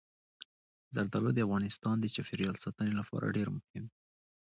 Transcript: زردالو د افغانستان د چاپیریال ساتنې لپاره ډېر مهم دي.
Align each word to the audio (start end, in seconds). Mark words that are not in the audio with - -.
زردالو 0.95 1.29
د 1.33 1.39
افغانستان 1.47 1.95
د 1.99 2.05
چاپیریال 2.15 2.55
ساتنې 2.63 2.93
لپاره 2.99 3.33
ډېر 3.37 3.47
مهم 3.55 3.83
دي. 3.91 3.97